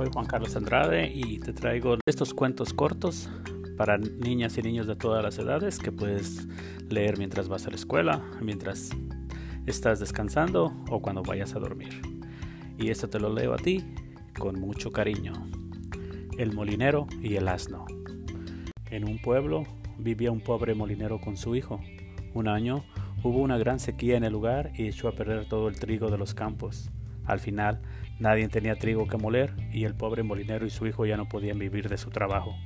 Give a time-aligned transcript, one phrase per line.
[0.00, 3.28] soy Juan Carlos Andrade y te traigo estos cuentos cortos
[3.76, 6.48] para niñas y niños de todas las edades que puedes
[6.88, 8.92] leer mientras vas a la escuela, mientras
[9.66, 12.00] estás descansando o cuando vayas a dormir.
[12.78, 13.84] Y esto te lo leo a ti
[14.38, 15.34] con mucho cariño.
[16.38, 17.84] El molinero y el asno.
[18.90, 19.64] En un pueblo
[19.98, 21.78] vivía un pobre molinero con su hijo.
[22.32, 22.86] Un año
[23.22, 26.16] hubo una gran sequía en el lugar y echó a perder todo el trigo de
[26.16, 26.90] los campos.
[27.30, 27.80] Al final,
[28.18, 31.60] nadie tenía trigo que moler y el pobre molinero y su hijo ya no podían
[31.60, 32.56] vivir de su trabajo.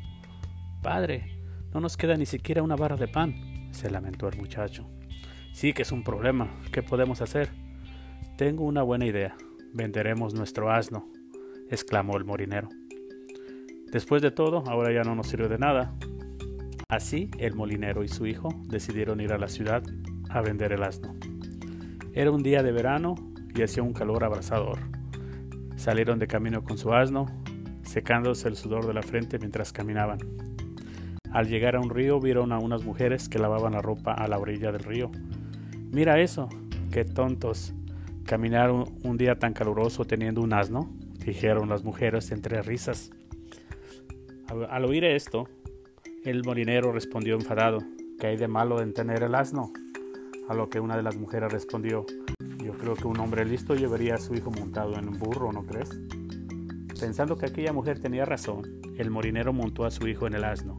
[0.82, 1.38] Padre,
[1.74, 4.88] no nos queda ni siquiera una barra de pan, se lamentó el muchacho.
[5.52, 6.48] Sí que es un problema.
[6.72, 7.50] ¿Qué podemos hacer?
[8.38, 9.36] Tengo una buena idea.
[9.74, 11.12] Venderemos nuestro asno,
[11.70, 12.70] exclamó el molinero.
[13.92, 15.94] Después de todo, ahora ya no nos sirve de nada.
[16.88, 19.82] Así, el molinero y su hijo decidieron ir a la ciudad
[20.30, 21.14] a vender el asno.
[22.14, 23.14] Era un día de verano
[23.54, 24.78] y hacía un calor abrasador.
[25.76, 27.26] Salieron de camino con su asno,
[27.82, 30.18] secándose el sudor de la frente mientras caminaban.
[31.32, 34.38] Al llegar a un río vieron a unas mujeres que lavaban la ropa a la
[34.38, 35.10] orilla del río.
[35.90, 36.48] Mira eso,
[36.92, 37.74] qué tontos.
[38.24, 40.90] Caminaron un día tan caluroso teniendo un asno,
[41.24, 43.10] dijeron las mujeres entre risas.
[44.70, 45.48] Al oír esto,
[46.24, 47.78] el molinero respondió enfadado,
[48.20, 49.72] ¿qué hay de malo en tener el asno?
[50.48, 52.06] A lo que una de las mujeres respondió,
[52.84, 55.88] creo que un hombre listo llevaría a su hijo montado en un burro, ¿no crees?
[57.00, 60.76] Pensando que aquella mujer tenía razón, el morinero montó a su hijo en el asno.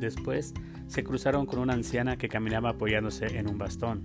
[0.00, 0.54] Después
[0.88, 4.02] se cruzaron con una anciana que caminaba apoyándose en un bastón.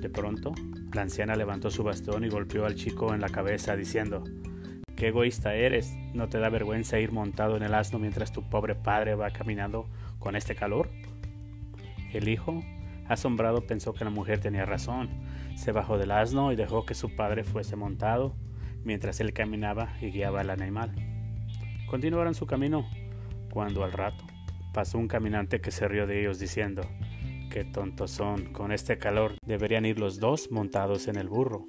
[0.00, 0.54] De pronto,
[0.94, 4.22] la anciana levantó su bastón y golpeó al chico en la cabeza diciendo,
[4.94, 8.76] Qué egoísta eres, ¿no te da vergüenza ir montado en el asno mientras tu pobre
[8.76, 9.88] padre va caminando
[10.20, 10.90] con este calor?
[12.12, 12.62] El hijo,
[13.08, 15.08] asombrado, pensó que la mujer tenía razón
[15.58, 18.36] se bajó del asno y dejó que su padre fuese montado
[18.84, 20.94] mientras él caminaba y guiaba al animal.
[21.90, 22.88] Continuaron su camino
[23.50, 24.24] cuando al rato
[24.72, 26.82] pasó un caminante que se rió de ellos diciendo,
[27.50, 31.66] Qué tontos son, con este calor deberían ir los dos montados en el burro.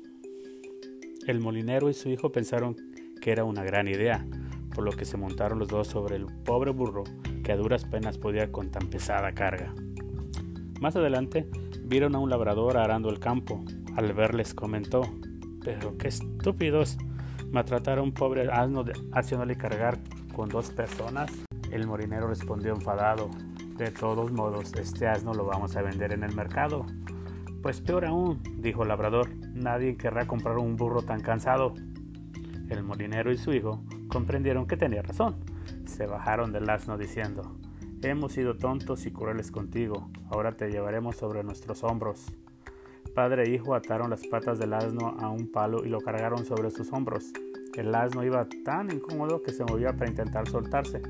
[1.26, 2.76] El molinero y su hijo pensaron
[3.22, 4.24] que era una gran idea,
[4.76, 7.06] por lo que se montaron los dos sobre el pobre burro
[7.44, 9.74] que a duras penas podía con tan pesada carga.
[10.80, 11.46] Más adelante
[11.84, 13.66] vieron a un labrador arando el campo,
[13.98, 15.02] al verles comentó,
[15.62, 16.98] pero qué estúpidos,
[17.52, 20.00] maltratar a un pobre asno haciéndole cargar
[20.34, 21.32] con dos personas.
[21.70, 23.30] El morinero respondió enfadado,
[23.78, 26.86] de todos modos, este asno lo vamos a vender en el mercado.
[27.62, 31.74] Pues peor aún, dijo el labrador, nadie querrá comprar un burro tan cansado.
[32.70, 35.44] El molinero y su hijo comprendieron que tenía razón.
[35.86, 37.58] Se bajaron del asno diciendo,
[38.02, 42.28] Hemos sido tontos y crueles contigo, ahora te llevaremos sobre nuestros hombros.
[43.14, 46.72] Padre e hijo ataron las patas del asno a un palo y lo cargaron sobre
[46.72, 47.34] sus hombros.
[47.76, 51.02] El asno iba tan incómodo que se movía para intentar soltarse.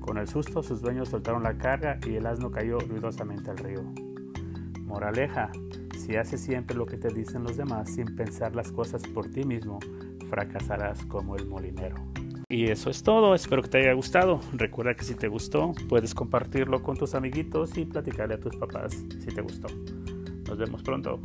[0.00, 3.82] Con el susto, sus dueños soltaron la carga y el asno cayó ruidosamente al río.
[4.82, 5.50] Moraleja,
[5.98, 9.44] si haces siempre lo que te dicen los demás sin pensar las cosas por ti
[9.44, 9.78] mismo,
[10.28, 11.96] fracasarás como el molinero.
[12.54, 14.38] Y eso es todo, espero que te haya gustado.
[14.52, 18.92] Recuerda que si te gustó, puedes compartirlo con tus amiguitos y platicarle a tus papás
[18.92, 19.66] si te gustó.
[20.46, 21.18] Nos vemos pronto.